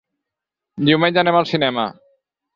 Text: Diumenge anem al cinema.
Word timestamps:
Diumenge 0.87 1.23
anem 1.25 1.39
al 1.43 1.47
cinema. 1.53 1.87